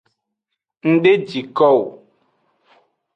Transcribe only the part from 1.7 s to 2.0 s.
o.